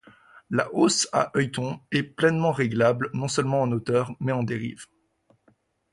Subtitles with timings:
[0.49, 4.87] La hausse à œilleton est pleinement réglable non seulement en hauteur mais en dérive.